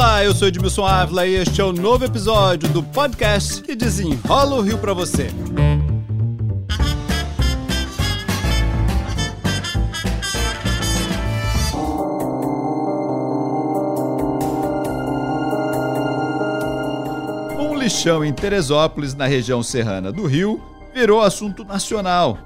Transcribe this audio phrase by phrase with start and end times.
[0.00, 4.56] Olá, eu sou Edmilson Ávila e este é o novo episódio do podcast que desenrola
[4.56, 5.28] o Rio para você.
[17.58, 20.62] Um lixão em Teresópolis, na região serrana do Rio,
[20.94, 22.38] virou assunto nacional.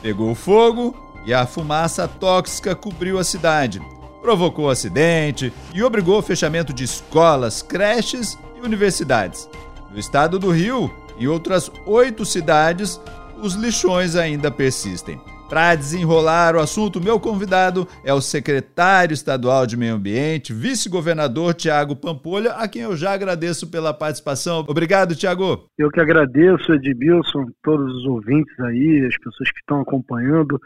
[0.00, 0.96] Pegou fogo
[1.26, 3.78] e a fumaça tóxica cobriu a cidade
[4.24, 9.50] provocou acidente e obrigou o fechamento de escolas, creches e universidades.
[9.92, 12.98] No estado do Rio e outras oito cidades,
[13.42, 15.20] os lixões ainda persistem.
[15.46, 21.94] Para desenrolar o assunto, meu convidado é o secretário estadual de Meio Ambiente, vice-governador Tiago
[21.94, 24.64] Pampolha, a quem eu já agradeço pela participação.
[24.66, 25.68] Obrigado, Tiago.
[25.76, 30.58] Eu que agradeço, Edmilson, todos os ouvintes aí, as pessoas que estão acompanhando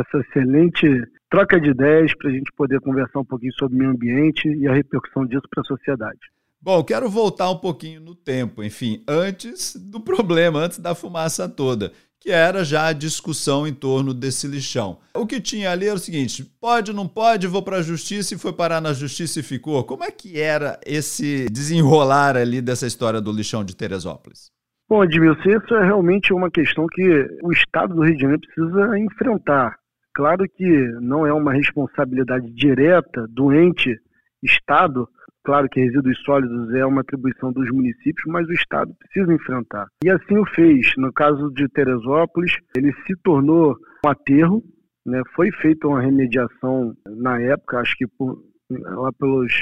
[0.00, 0.86] essa excelente
[1.30, 4.66] troca de ideias para a gente poder conversar um pouquinho sobre o meio ambiente e
[4.66, 6.20] a repercussão disso para a sociedade.
[6.60, 11.92] Bom, quero voltar um pouquinho no tempo, enfim, antes do problema, antes da fumaça toda,
[12.20, 14.98] que era já a discussão em torno desse lixão.
[15.14, 18.38] O que tinha ali era o seguinte: pode, não pode, vou para a justiça e
[18.38, 19.84] foi parar na justiça e ficou.
[19.84, 24.50] Como é que era esse desenrolar ali dessa história do lixão de Teresópolis?
[24.88, 27.02] Bom, Edmilson, isso é realmente uma questão que
[27.42, 29.76] o Estado do Rio de Janeiro precisa enfrentar.
[30.18, 30.66] Claro que
[31.00, 33.96] não é uma responsabilidade direta do ente
[34.42, 35.08] Estado,
[35.44, 39.86] claro que resíduos sólidos é uma atribuição dos municípios, mas o Estado precisa enfrentar.
[40.02, 40.92] E assim o fez.
[40.96, 44.60] No caso de Teresópolis, ele se tornou um aterro,
[45.06, 45.22] né?
[45.36, 49.52] foi feita uma remediação na época, acho que por, lá pelos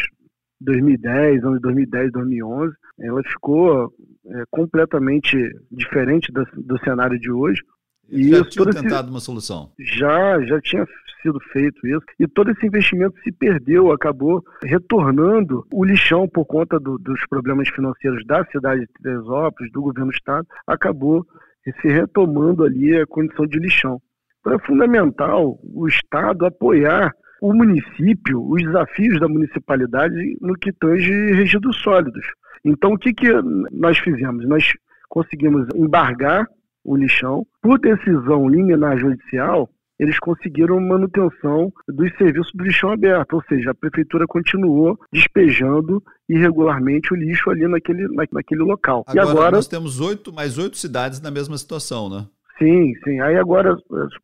[0.62, 3.92] 2010, anos 2010, 2011, ela ficou
[4.26, 5.36] é, completamente
[5.70, 7.60] diferente do, do cenário de hoje.
[8.10, 9.72] E já tinha tentado esse, uma solução?
[9.78, 10.86] Já, já tinha
[11.22, 12.04] sido feito isso.
[12.18, 17.68] E todo esse investimento se perdeu, acabou retornando o lixão por conta do, dos problemas
[17.68, 21.26] financeiros da cidade de Teresópolis, do governo do estado, acabou
[21.80, 24.00] se retomando ali a condição de lixão.
[24.40, 31.12] Então é fundamental o Estado apoiar o município, os desafios da municipalidade no que tange
[31.32, 32.24] resíduos sólidos.
[32.64, 33.28] Então, o que, que
[33.72, 34.46] nós fizemos?
[34.48, 34.72] Nós
[35.08, 36.46] conseguimos embargar
[36.86, 37.44] o lixão.
[37.60, 43.74] Por decisão liminar judicial, eles conseguiram manutenção dos serviços do lixão aberto, ou seja, a
[43.74, 49.04] prefeitura continuou despejando irregularmente o lixo ali naquele, naquele local.
[49.06, 52.26] Agora, e agora nós temos oito, mais oito cidades na mesma situação, né?
[52.58, 53.20] Sim, sim.
[53.20, 53.76] Aí agora,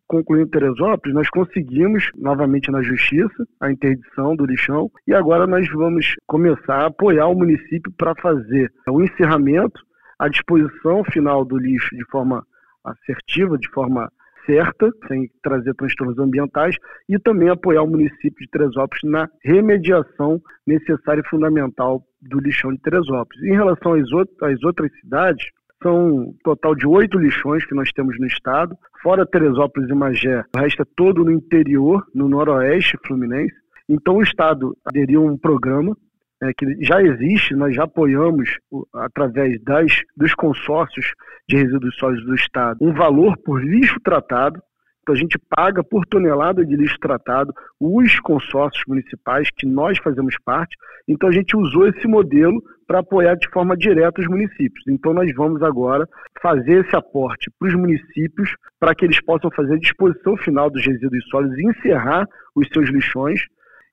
[0.08, 6.14] concluindo Teresópolis, nós conseguimos novamente na justiça a interdição do lixão e agora nós vamos
[6.26, 9.80] começar a apoiar o município para fazer o encerramento,
[10.18, 12.42] a disposição final do lixo de forma
[12.84, 14.10] assertiva, de forma
[14.46, 16.76] certa, sem trazer transtornos ambientais,
[17.08, 22.80] e também apoiar o município de Teresópolis na remediação necessária e fundamental do lixão de
[22.80, 23.42] Teresópolis.
[23.44, 25.46] Em relação às, outras cidades,
[25.82, 30.44] são um total de oito lixões que nós temos no estado, fora Teresópolis e Magé,
[30.54, 33.54] o resto é todo no interior, no noroeste fluminense.
[33.88, 35.96] Então o estado aderiu a um programa
[36.42, 38.58] é, que já existe, nós já apoiamos
[38.94, 41.12] através das, dos consórcios
[41.48, 44.60] de resíduos sólidos do estado um valor por lixo tratado
[45.02, 50.36] então a gente paga por tonelada de lixo tratado os consórcios municipais que nós fazemos
[50.44, 50.76] parte.
[51.08, 54.84] Então a gente usou esse modelo para apoiar de forma direta os municípios.
[54.86, 56.08] Então nós vamos agora
[56.40, 60.84] fazer esse aporte para os municípios para que eles possam fazer a disposição final dos
[60.86, 63.40] resíduos sólidos e encerrar os seus lixões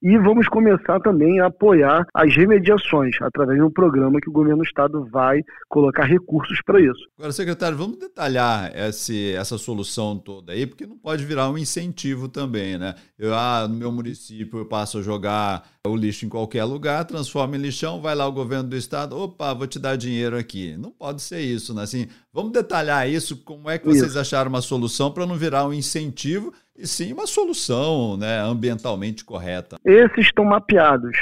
[0.02, 4.60] e vamos começar também a apoiar as remediações através de um programa que o governo
[4.60, 7.00] do estado vai colocar recursos para isso.
[7.18, 12.30] Agora, secretário, vamos detalhar esse, essa solução toda aí, porque não pode virar um incentivo
[12.30, 12.96] também, né?
[13.18, 17.56] Eu, ah, no meu município eu passo a jogar o lixo em qualquer lugar, transforma
[17.56, 20.78] em lixão, vai lá o governo do estado, opa, vou te dar dinheiro aqui.
[20.78, 21.84] Não pode ser isso, né?
[21.84, 24.20] Assim, vamos detalhar isso, como é que vocês isso.
[24.20, 29.78] acharam uma solução para não virar um incentivo e sim uma solução né, ambientalmente correta.
[29.85, 31.18] Esses estão mapeados,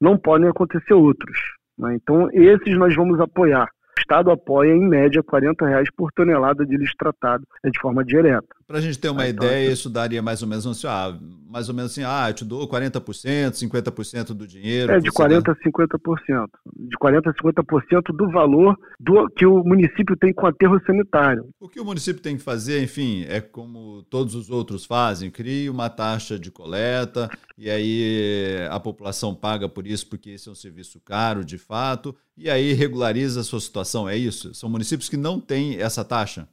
[0.00, 1.38] não podem acontecer outros.
[1.78, 1.94] Né?
[1.96, 3.68] Então, esses nós vamos apoiar.
[3.96, 8.02] O Estado apoia, em média, 40 reais por tonelada de lixo tratado é de forma
[8.02, 8.46] direta.
[8.66, 11.14] Para a gente ter uma então, ideia, isso daria mais ou menos assim, ah,
[11.52, 14.90] mais ou menos assim, ah, eu te dou 40%, 50% do dinheiro.
[14.90, 16.48] É, de 40% a 50%.
[16.74, 21.50] De 40% a 50% do valor do que o município tem com aterro sanitário.
[21.60, 25.70] O que o município tem que fazer, enfim, é como todos os outros fazem, cria
[25.70, 27.28] uma taxa de coleta
[27.58, 32.16] e aí a população paga por isso porque esse é um serviço caro, de fato,
[32.34, 34.54] e aí regulariza a sua situação, é isso?
[34.54, 36.48] São municípios que não têm essa taxa?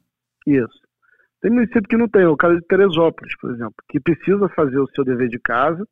[0.46, 0.89] Isso.
[1.40, 4.88] Tem município que não tem, o caso de Teresópolis, por exemplo, que precisa fazer o
[4.88, 5.86] seu dever de casa,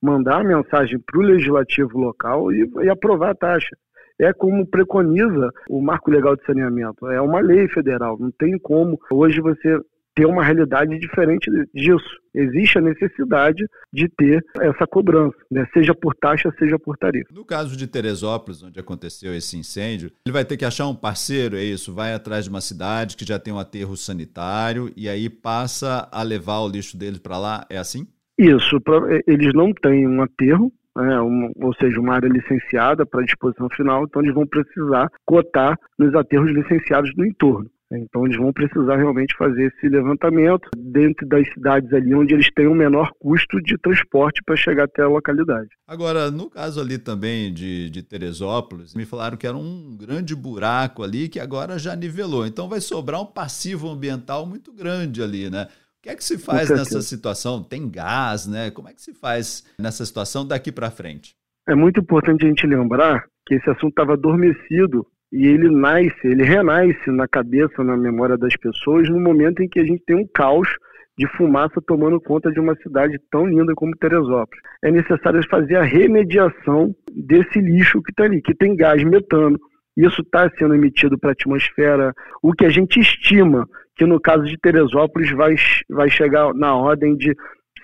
[0.00, 3.76] mandar a mensagem para o legislativo local e, e aprovar a taxa
[4.20, 7.08] é como preconiza o marco legal de saneamento.
[7.08, 8.16] É uma lei federal.
[8.18, 9.80] Não tem como hoje você
[10.14, 12.22] ter uma realidade diferente disso.
[12.34, 15.66] Existe a necessidade de ter essa cobrança, né?
[15.72, 17.28] seja por taxa, seja por tarifa.
[17.32, 21.56] No caso de Teresópolis, onde aconteceu esse incêndio, ele vai ter que achar um parceiro,
[21.56, 21.94] é isso?
[21.94, 26.22] Vai atrás de uma cidade que já tem um aterro sanitário e aí passa a
[26.22, 28.06] levar o lixo deles para lá, é assim?
[28.38, 28.78] Isso,
[29.26, 34.22] eles não têm um aterro, né, ou seja, uma área licenciada para disposição final, então
[34.22, 37.70] eles vão precisar cotar nos aterros licenciados do entorno.
[37.98, 42.66] Então eles vão precisar realmente fazer esse levantamento dentro das cidades ali onde eles têm
[42.66, 45.68] o um menor custo de transporte para chegar até a localidade.
[45.86, 51.02] Agora, no caso ali também de, de Teresópolis, me falaram que era um grande buraco
[51.02, 52.46] ali que agora já nivelou.
[52.46, 55.66] Então vai sobrar um passivo ambiental muito grande ali, né?
[55.98, 57.62] O que é que se faz nessa situação?
[57.62, 58.72] Tem gás, né?
[58.72, 61.36] Como é que se faz nessa situação daqui para frente?
[61.68, 66.44] É muito importante a gente lembrar que esse assunto estava adormecido e ele nasce, ele
[66.44, 70.26] renasce na cabeça, na memória das pessoas, no momento em que a gente tem um
[70.26, 70.68] caos
[71.16, 74.62] de fumaça tomando conta de uma cidade tão linda como Teresópolis.
[74.82, 79.58] É necessário fazer a remediação desse lixo que está ali, que tem gás metano.
[79.96, 82.14] Isso está sendo emitido para a atmosfera.
[82.42, 85.54] O que a gente estima que no caso de Teresópolis vai,
[85.90, 87.34] vai chegar na ordem de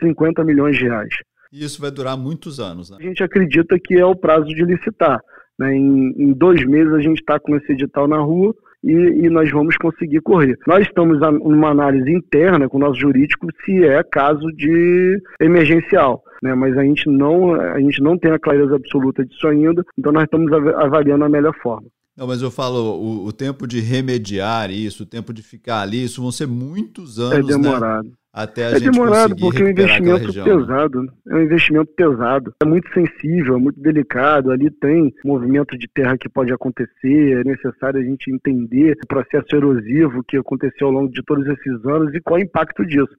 [0.01, 1.15] 50 milhões de reais.
[1.53, 2.97] E isso vai durar muitos anos, né?
[3.01, 5.21] A gente acredita que é o prazo de licitar.
[5.59, 5.75] Né?
[5.75, 9.51] Em, em, dois meses a gente está com esse edital na rua e, e, nós
[9.51, 10.57] vamos conseguir correr.
[10.67, 16.23] Nós estamos numa análise interna com o nosso jurídico se é caso de emergencial.
[16.41, 20.13] Né, mas a gente, não, a gente não tem a clareza absoluta disso ainda, então
[20.13, 21.89] nós estamos avaliando a melhor forma.
[22.17, 26.03] Não, mas eu falo, o, o, tempo de remediar isso, o tempo de ficar ali,
[26.03, 27.49] isso vão ser muitos anos.
[27.49, 28.09] É demorado.
[28.09, 28.15] Né?
[28.33, 30.55] Até a é gente demorado porque é um investimento região, né?
[30.55, 31.03] pesado.
[31.03, 31.13] Né?
[31.29, 32.55] É um investimento pesado.
[32.63, 34.51] É muito sensível, é muito delicado.
[34.51, 37.41] Ali tem movimento de terra que pode acontecer.
[37.41, 41.85] É necessário a gente entender o processo erosivo que aconteceu ao longo de todos esses
[41.87, 43.15] anos e qual é o impacto disso.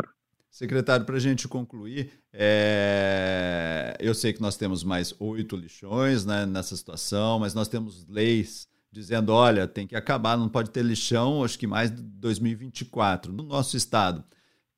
[0.52, 3.96] Secretário, para a gente concluir, é...
[4.00, 8.68] eu sei que nós temos mais oito lixões né, nessa situação, mas nós temos leis
[8.92, 13.44] dizendo, olha, tem que acabar, não pode ter lixão, acho que mais de 2024 no
[13.44, 14.24] nosso estado.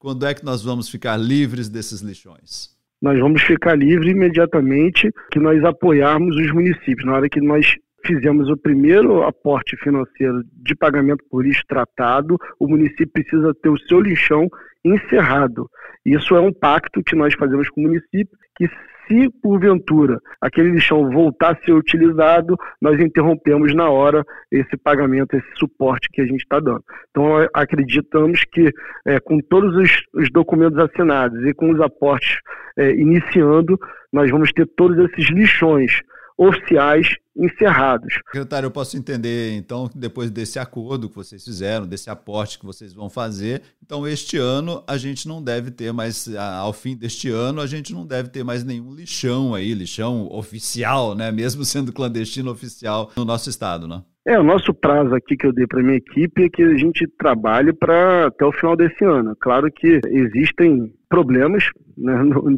[0.01, 2.75] Quando é que nós vamos ficar livres desses lixões?
[3.00, 7.06] Nós vamos ficar livres imediatamente que nós apoiarmos os municípios.
[7.06, 7.75] Na hora que nós
[8.06, 13.80] fizemos o primeiro aporte financeiro de pagamento por lixo tratado, o município precisa ter o
[13.80, 14.48] seu lixão
[14.83, 15.69] encerrado.
[16.06, 18.68] Isso é um pacto que nós fazemos com o município, que
[19.07, 25.51] se porventura aquele lixão voltar a ser utilizado, nós interrompemos na hora esse pagamento, esse
[25.57, 26.83] suporte que a gente está dando.
[27.09, 28.71] Então, acreditamos que
[29.06, 32.39] é, com todos os, os, documentos assinados e com os aportes
[32.77, 33.77] é, iniciando,
[34.12, 36.01] nós vamos ter todos esses lixões
[36.42, 37.08] oficiais
[37.38, 38.14] encerrados.
[38.26, 42.66] Secretário, eu posso entender, então, que depois desse acordo que vocês fizeram, desse aporte que
[42.66, 47.30] vocês vão fazer, então este ano a gente não deve ter mais, ao fim deste
[47.30, 51.32] ano, a gente não deve ter mais nenhum lixão aí, lixão oficial, né?
[51.32, 54.02] Mesmo sendo clandestino oficial no nosso estado, né?
[54.26, 57.08] É, o nosso prazo aqui que eu dei para minha equipe é que a gente
[57.20, 59.36] trabalhe para até o final desse ano.
[59.40, 61.66] Claro que existem problemas
[61.98, 62.13] né,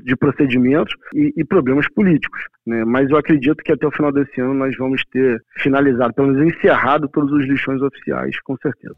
[0.06, 4.40] de procedimentos e, e problemas políticos, né, mas eu acredito que até o final desse
[4.40, 8.96] ano nós vamos ter finalizado, pelo menos encerrado todos os lixões oficiais, com certeza.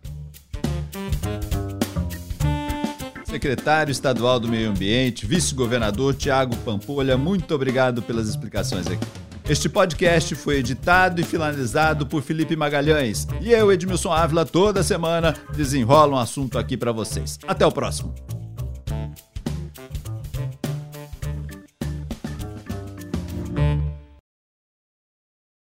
[3.23, 9.05] Secretário Estadual do Meio Ambiente, Vice-Governador Tiago Pampolha, muito obrigado pelas explicações aqui.
[9.47, 13.27] Este podcast foi editado e finalizado por Felipe Magalhães.
[13.41, 17.37] E eu, Edmilson Ávila, toda semana desenrola um assunto aqui para vocês.
[17.47, 18.15] Até o próximo.